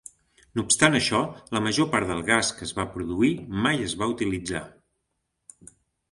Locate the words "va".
2.77-2.85, 3.99-4.07